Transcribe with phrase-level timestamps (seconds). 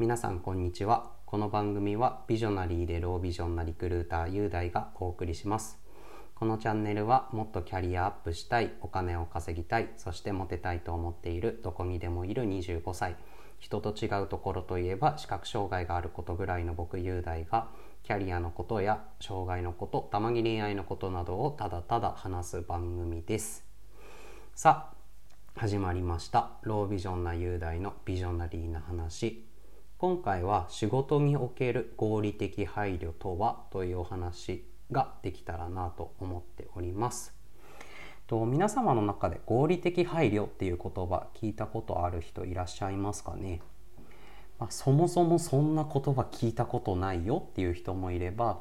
[0.00, 1.10] 皆さんこんにちは。
[1.26, 5.78] この番組はビジョナリーでロービジョンなリクルーター雄大がお送りします。
[6.34, 13.14] このチャンネルはもっとキャリアアップしたいお金を稼ぎたいそしてモテたいと思っているどこにでもいる25歳。
[13.58, 17.68] 人と違うところといえば視覚障害があることぐらいの僕雄大が
[18.02, 23.66] キャリアのことや障害のことたまに恋愛のことなどをただただ話す番組です。
[24.54, 26.52] さあ始まりました。
[26.62, 29.49] ロービジョンな雄大のビジョナリーな話。
[30.00, 37.34] 今回は仕事における合理的配慮とはというお話ができたらなと思っております。
[38.26, 43.60] と皆様の中で合理的配慮っていう言葉聞いたことある人いらっしゃいますかね、
[44.58, 48.60] まあ、そもそもそんな言葉聞いたことないよっていう人もいれば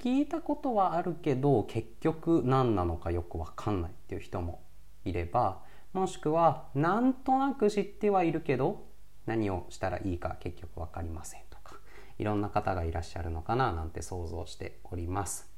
[0.00, 4.60] 聞いたことはあるけど結局何なのかよくわかんないっていう人も
[5.04, 5.60] いれば
[5.92, 8.89] もしくはなんとなく知ってはいるけど
[9.26, 11.76] 何をしたらいいか結局分かりませんとか
[12.18, 15.50] いろんな方がいらっしゃるのかななんて想像しております。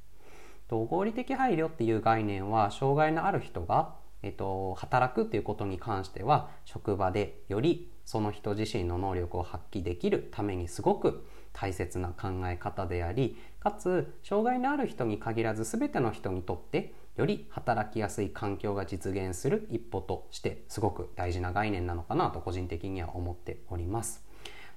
[0.69, 24.24] と合理的配慮っていう概念は障害のある人が、えっと、働くっていうことに関しては職場でよりその人自身の能力を発揮できるためにすごく大切な考え方でありかつ障害のある人に限らず全ての人にとってより働きやすい環境が実現する一歩としてすごく大事な概念なのかなと個人的には思っております。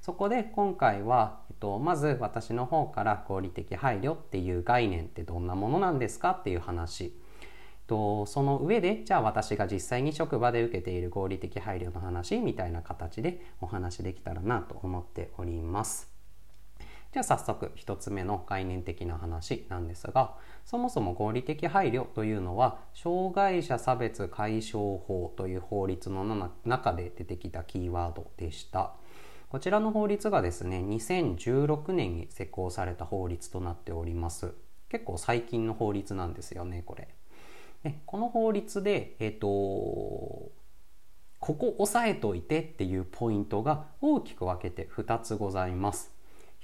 [0.01, 7.17] そこで今回は、えっと、まず私の方から合理的配慮っていう概念ってどんなものなんですかっていう話
[7.87, 16.14] とその上でじゃあ私が実際に職場で受けている合理的配慮の話みたいな形でお話できたらなと思っております。
[17.15, 20.33] じゃあ早速1つ目の概念的な話なんですが
[20.65, 28.91] そもそも合理的配慮というのは障害者差別解消法という法律の中で出てきたキーワードでした。
[29.47, 34.53] こちらの法律がですね2016年に施行された法律となっております。
[34.89, 37.07] 結構最近の法律なんですよねこれ。
[37.85, 40.51] でこの法律でえっ、ー、とこ
[41.39, 46.13] こ押さえといてっていうポイントが大きく分けて2つございます。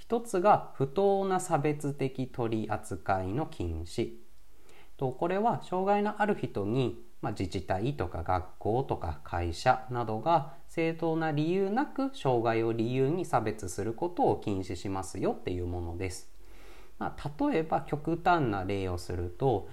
[0.02, 4.14] 一つが不当な差別的取り扱いの禁止
[4.96, 16.32] とこれは障害のある人に、まあ、自治体とか学校とか会社などが正当な理由なく障害を理由に差別することを禁止しますよっていうものです。
[16.98, 19.68] まあ、例えば極端な例をすると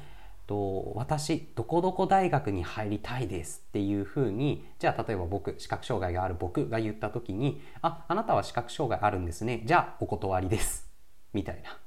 [0.50, 9.62] と私どこどこ大学に入りたいですっていうふうにじゃあ例えば僕視覚障害がある僕が言った時にああなたは視覚障害あるんですね。
[9.66, 10.90] じゃあお断りです。
[11.34, 11.78] みたいな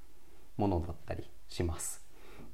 [0.56, 2.06] ものだったりします。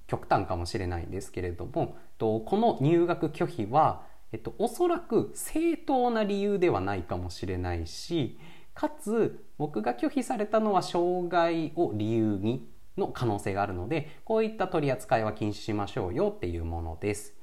[0.06, 8.38] 極端かもしれないんですけれどもとこの入学拒否は、えっと、おそらく正当な理由ではないかもしれないし
[8.72, 12.66] かつ僕が拒否されたのは障害を理由に
[12.98, 17.34] の可能性があるのでこういった取り扱いは禁止しましょうよっていうものです。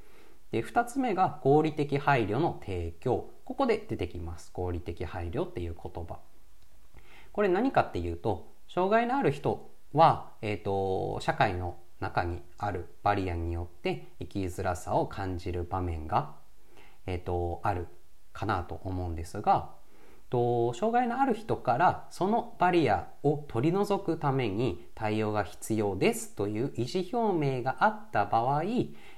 [0.52, 3.30] で2つ目が合理的配慮の提供。
[3.46, 4.52] ここで出てきます。
[4.54, 6.20] 合理的配慮っていう言葉。
[7.32, 12.88] これ何かっていうと障害のある人は、えーと、社会の中にある。
[13.04, 16.36] バリアによって生きづらさを感じる場面が、
[17.06, 17.88] えーとある
[18.36, 19.70] かなと思うんですが
[20.30, 28.64] と障害のある人からそのバリアを取り除くために対応が必要ですという意思表明があった場合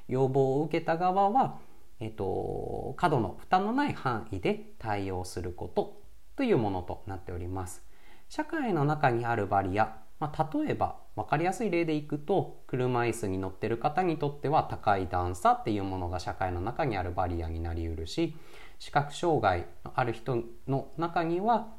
[0.08, 1.60] 要望を受けた側は、
[2.00, 6.02] えっと、過度の負担のない範囲で対応すること
[6.36, 7.84] というものとなっております。
[8.30, 18.36] 社会の中にあるバリア、まあ、例えば分かりやすい例でいくと車椅子に乗ってる方にとっては高い段差っていうものが社会の中にあるバリアになりうるし
[18.78, 21.74] 視覚障害のある人の中には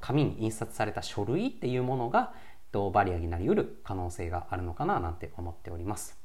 [0.00, 2.32] 紙に印刷された書類っていうものが
[2.92, 6.18] バリアになりうる可能性があるのかななんて思っております。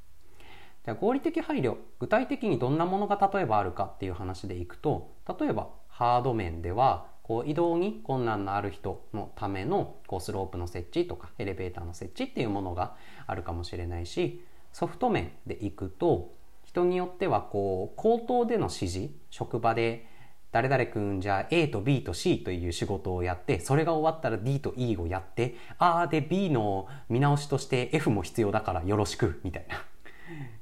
[0.85, 12.95] じゃあ合理的配慮具体的にどんなものが例えばあるかっていう話でいくと例えばハード面ではこう移動に困難のある人のためのこうスロープの設置とかエレベーターの設置っていうものが
[13.27, 16.33] あるかもしれないしソフト面でいくと
[16.63, 20.07] 人によってはこう口頭での指示職場で
[20.51, 29.90] 誰々君じゃあ A と B と C という仕事をやってそれが終わったら D と E をやってああで B の見直しとして F も必要だからよろしくみたいな。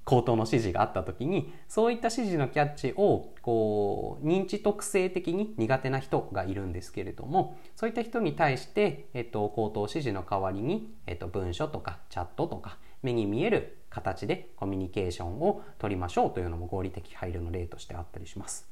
[0.10, 18.68] 口頭の指示があった時にそういった指示のキャッチをこう認知特性的に苦手な人がいるんですけれどもそういった人に対して、えっと、口頭指示の代わりに、えっと、文書とかチャットとか目に見える形でコミュニケーションを取りましょうというのも合理的配慮の例としてあったりします。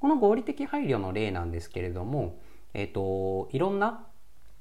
[0.00, 2.38] この合理的配慮の例なんですけれども、
[2.72, 4.06] えっ、と、いろんな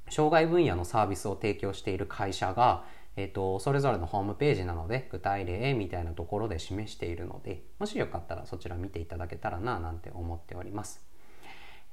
[0.10, 2.84] 障害分野のサービスを提供している会社が、
[3.16, 11.06] えーと、それぞれのホームページなので具体例みたいなところで示しているのでもしよかったらそちら見ていただけたらななんて思っております。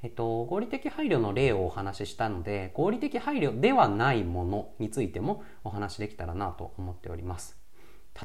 [0.02, 7.58] えっと、合理的配慮の例をお話ししたので合理的配慮ではないものについてもお話しできたらなと思っております。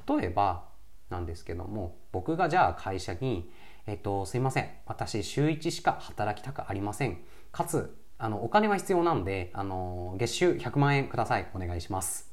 [0.08, 0.72] 例えば
[1.12, 3.52] なんですけども僕がじゃあ会社に、
[3.86, 7.20] えっと、すいません私週1しか働きたくありません
[7.52, 12.31] かつあのお金は必要なんであの月収100万円くださいお願いします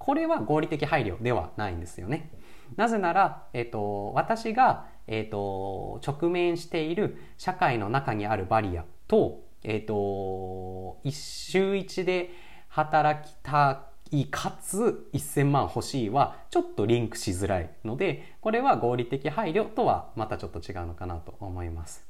[0.00, 2.32] これは合理的配慮ではないんですよね
[2.74, 12.30] なぜなら、えっと、私がえーと、直面している社会の中にあるバリアと,、えーと、一週一で
[12.68, 22.06] 働きたいかつ1000万欲しいはちょっとリンクしづらいのでこれは合理的配慮とはまたちょっと違うのかなと思います。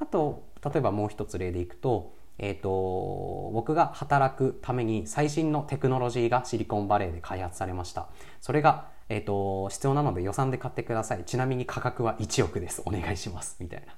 [0.00, 8.08] あと例えばもう一つ例でいくとえーと、僕が働くために最新のテクノロジーがシリコンバレーで開発されました。
[8.40, 11.24] それが、えーと、必要なので予算で買ってください。
[11.24, 12.82] ちなみに価格は1億です。
[12.86, 13.56] お願いします。
[13.60, 13.94] みたいな。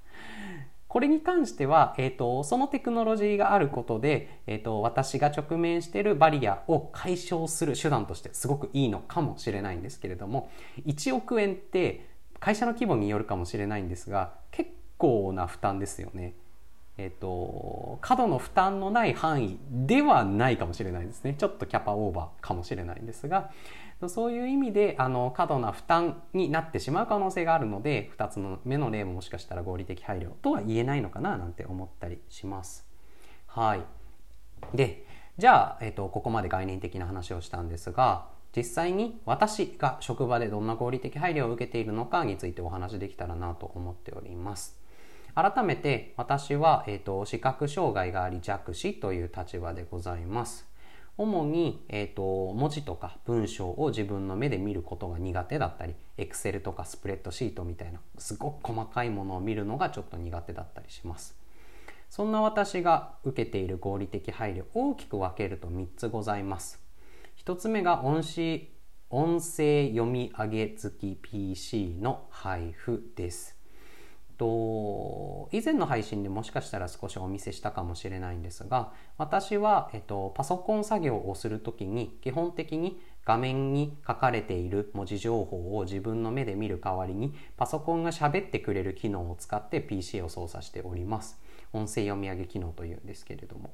[0.88, 10.52] これに関しては、えーと、そのテクノロジーがあることで、えー、と私が直面しているバリアを解消する手段としてすごくいいのかもしれないんですけれども
[10.86, 12.06] 1億円って
[12.38, 16.34] 会社の規模によるかもしれないんですが結構な負担ですよね。
[16.96, 21.34] えっと、過度の負担のない範囲ではないかもしれないですね。
[21.36, 23.50] ちょっとキャパオーバーかもしれないんですが、
[24.08, 32.86] そういう意味であの過度な負担になってしまう可能性があるので、2つの目の例ももしかしたら合理的配慮とは言えないのかななんて思ったりします。
[33.46, 33.82] はい。
[34.76, 35.04] で、
[35.36, 44.83] じゃあ、えっと、ここまで概念的な話をしたんですが、実際に私が職場でどんな合理的配慮を受けているのかについてお話できたらなと思っております。
[45.34, 50.66] 改めて私は、えーと、視覚障害があり弱視という立場でございます。
[51.16, 61.36] 主に、えーと、文字とか文章を自分の目で見ることが苦手だったり Excel とかスプレッドシートみたいなすごく細かいものを見るのがちょっと苦手だったりします。
[62.10, 66.80] そんな私が受けている合理的配慮大きく分けると3つございます。
[67.44, 68.68] 1つ目が音声
[69.10, 73.56] 音声読み上げ付き PC の配布です。
[74.36, 74.46] と
[75.54, 91.38] 以前の配信でもしかしたら少しお見せしたかもしれないんですが私は、えっと、パソコン作業をする時に基本的に画面に書かれている文字情報を自分の目で見る代わりにパソコンが喋ってくれる機能を使って PC を操作しております。
[91.72, 93.70] 音声読み上げ機能というんですけれども。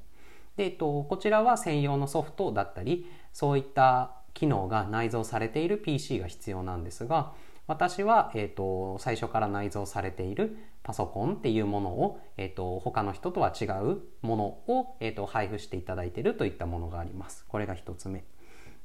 [0.57, 7.33] で、えっと、こちらは専用のソフトだったりそういった機能が内蔵されている PC が必要なんですが
[7.67, 17.45] 私は、えーと、最初から内蔵されているパソコンっていうものを、えーと、他の人とは違うものを、えーと、配布していただいているといったものがあります。
[17.49, 18.25] これが1つ目。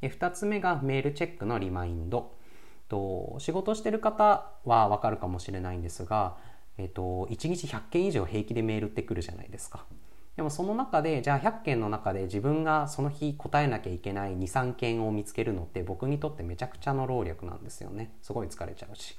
[0.02, 2.36] で2つ目がメールチェックのリマインド。
[2.88, 6.38] と仕事してる方はわかるかもしれないんですが、
[6.78, 9.86] えー、と1日100件以上平気でメールってくるじゃないですか。
[10.36, 19.18] でもその中でじゃあ100件の中で自分がその日答えなきゃいけない23件を見つけるのって僕にとってめちゃくちゃの労力なんですよねすごい疲れちゃうし。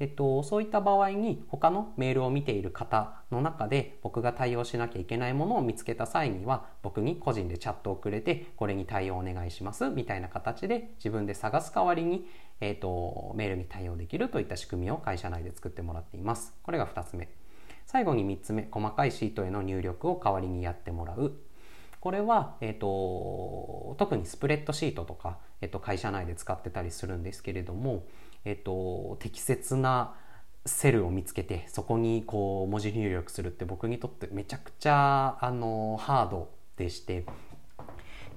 [0.00, 12.26] えっと、そういった場合に他のメールを見ている方の中で僕が対応しなきゃいけないものを見つけた際には僕に個人でチャットをくれてこれに対応お願いしますみたいな形で自分で探す代わりに、
[12.60, 16.54] えっと、メールに対応できるといった仕組みを会社内で作ってもらっています。
[16.62, 17.28] これが2つ目。
[17.86, 21.32] 最後に3つ目細かいシートへの入力を代わりにやってもらう
[22.00, 28.04] これは、えーと、特にスプレッドシートとか、えーと、会社内で使ってたりするんですけれども、
[28.48, 30.14] えーと、適切な
[30.64, 37.26] セルを見つけてそこにこう文字入力するって僕にとってめちゃくちゃあのハードでして。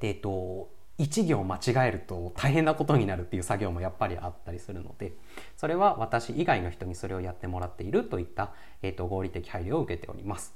[0.01, 5.13] で、えっと、1行間違えると大変なことになるっていう作業もやっぱりあったりするので
[5.55, 8.51] それは私以外の人にそれをやってもらっているといった、
[8.81, 10.53] えーと、合理的配慮を受けております。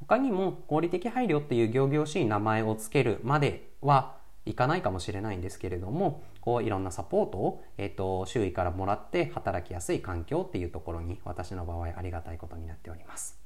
[0.00, 4.17] 他にも合理的配慮っていう仰々しい名前を付けるまでは
[4.48, 13.38] いかないかもしれないんですけれどもこういろんなサポートを、えーと周囲からもらって働きやすい環境っていうところに私の場合ありがたいことになっております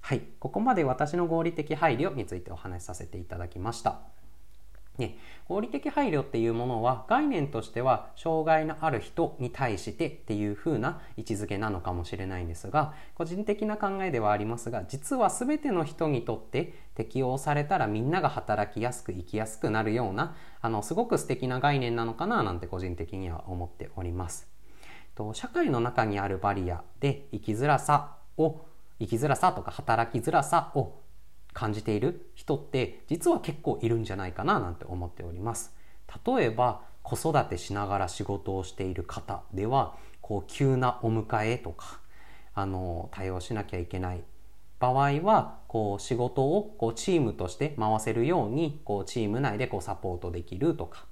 [0.00, 4.00] はい、ここまで私の合理的配慮についてお話しさせていただきました。
[5.00, 24.48] ね、合理的配慮っていうものは概念としては障害のある人に対してっていう風な位置づけなのかもしれないんですが個人的な考えではありますが実は全ての人にとって適用されたらみんなが働きやすく生きやすくなるようなあのすごく素敵な概念なのかななんて個人的には思っております。
[25.16, 28.60] と社会の中にあるバリアで生きづらさを
[29.00, 30.99] 生きづらさとか働きづらさを
[31.52, 35.74] 感じている人って実は結構いるんじゃないかななんて思っております。
[36.26, 42.00] 例えば子育てしながら仕事をしている方ではこう急なお迎えとか
[42.54, 44.22] あの対応しなきゃいけない。
[44.78, 51.04] 場合はこう仕事をこうチームとして回せるようにこうチーム内でこうサポートできるとか。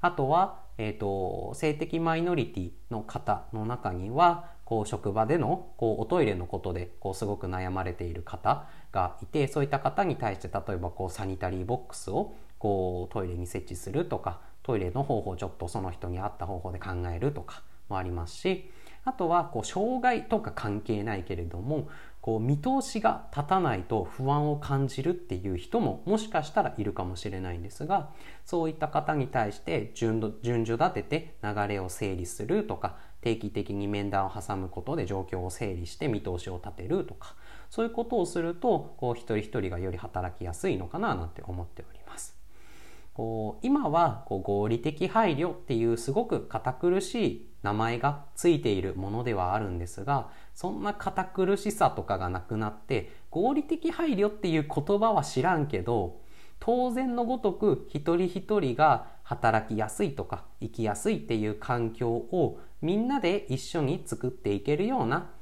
[0.00, 18.70] あとは、えーと、性的マイノリティの方の中にはこう職場でのこうおトイレのことでこうすごく悩まれている方がいてそういった方に対して例えばこうサニタリーボックスをこうトイレに設置するとかトイレの方法をちょっとその人に合った方法で考えるとかもありますし
[19.06, 21.88] あとはこう障害とか関係ないけれども
[22.20, 28.10] こう見通しが立たないと不安を感じるっていう人ももしかしたらいるかもしれないんですが
[28.44, 37.34] そういった方に対して順序立てて流れを整理するとか定期的に面談を挟むことで状況を整理して見通しを立てるとか
[37.70, 42.37] そういうことをするとこう一人一人がより働きやすいのかななんて思っております。
[43.18, 56.20] こう今はこう合理的配慮っていうすごく堅苦しい名前がついているものではあるんですがそんな堅苦しさとかがなくなって合理的配慮っていう言葉は知らんけど
[56.60, 65.32] 当然のごとく一人一人が働きやすいとか生きやすいっていう環境をみんなで一緒に作っていけるような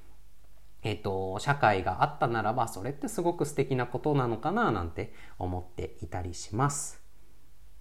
[0.82, 7.05] えっ、と、社会があったならば、それってすごく素敵なことなのかななんて思っていたりします。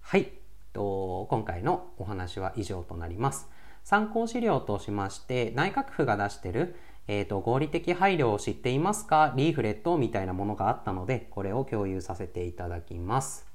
[0.08, 0.30] はい。
[0.72, 3.48] と今回のお話は以上となります。
[3.82, 6.76] 参考資料としまして、内閣府が出してる、
[7.08, 13.48] えっ、ー、と、合理的配慮を知っていますかリーフレットみたいなものがあったので、これを共有させていただきます。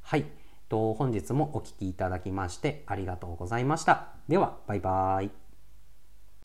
[0.00, 0.24] はい。
[0.70, 4.08] と本日もお聴きいただきましてありがとうございました。
[4.26, 5.47] では、バイバーイ。